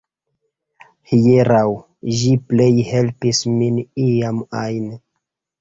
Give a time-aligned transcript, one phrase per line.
[1.11, 1.67] Hieraŭ,
[2.21, 3.79] ĝi plej helpis min
[4.11, 4.93] iam ajn